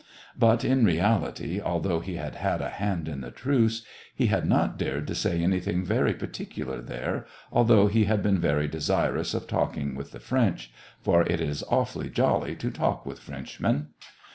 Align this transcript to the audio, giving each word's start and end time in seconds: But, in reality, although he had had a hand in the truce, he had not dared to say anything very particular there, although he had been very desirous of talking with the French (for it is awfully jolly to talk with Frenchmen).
But, 0.35 0.65
in 0.65 0.83
reality, 0.83 1.61
although 1.61 1.99
he 1.99 2.15
had 2.15 2.33
had 2.33 2.59
a 2.59 2.69
hand 2.69 3.07
in 3.07 3.21
the 3.21 3.29
truce, 3.29 3.85
he 4.15 4.25
had 4.25 4.47
not 4.49 4.75
dared 4.79 5.05
to 5.05 5.13
say 5.13 5.39
anything 5.43 5.85
very 5.85 6.15
particular 6.15 6.81
there, 6.81 7.27
although 7.51 7.85
he 7.85 8.05
had 8.05 8.23
been 8.23 8.39
very 8.39 8.67
desirous 8.67 9.35
of 9.35 9.45
talking 9.45 9.93
with 9.93 10.09
the 10.11 10.19
French 10.19 10.71
(for 11.03 11.21
it 11.21 11.39
is 11.39 11.63
awfully 11.69 12.09
jolly 12.09 12.55
to 12.55 12.71
talk 12.71 13.05
with 13.05 13.19
Frenchmen). 13.19 13.89